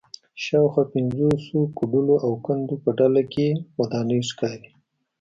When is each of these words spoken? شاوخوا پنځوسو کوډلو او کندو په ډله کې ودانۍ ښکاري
شاوخوا 0.43 0.83
پنځوسو 0.93 1.57
کوډلو 1.77 2.15
او 2.25 2.31
کندو 2.45 2.75
په 2.83 2.89
ډله 2.99 3.21
کې 3.33 3.47
ودانۍ 3.79 4.21
ښکاري 4.29 4.69